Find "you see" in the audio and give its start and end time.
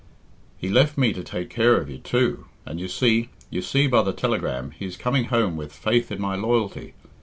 2.79-3.29, 3.51-3.85